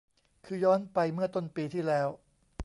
[0.45, 2.07] คือย้อนไปเมื่อต้นปีที่แล้ว